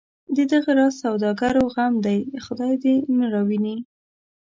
د 0.35 0.37
دغه 0.53 0.71
راز 0.77 0.93
سوداګرو 1.03 1.63
غم 1.73 1.93
دی 2.05 2.19
خدای 2.45 2.95
نه 3.17 3.25
راوویني. 3.33 3.77